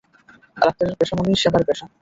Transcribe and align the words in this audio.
ডাক্তারের 0.57 0.95
পেশা 0.99 1.13
মানেই 1.17 1.41
সেবার 1.41 1.63
পেশা। 1.67 1.85